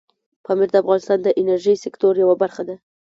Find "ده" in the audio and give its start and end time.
2.69-2.75